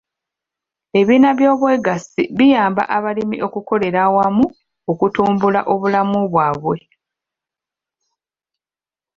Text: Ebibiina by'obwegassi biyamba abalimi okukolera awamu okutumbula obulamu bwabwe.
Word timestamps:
Ebibiina 0.99 1.29
by'obwegassi 1.37 2.21
biyamba 2.37 2.83
abalimi 2.95 3.37
okukolera 3.47 3.99
awamu 4.07 4.45
okutumbula 4.91 5.61
obulamu 5.73 6.19
bwabwe. 6.31 6.79